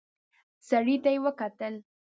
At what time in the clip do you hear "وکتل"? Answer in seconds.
1.25-1.73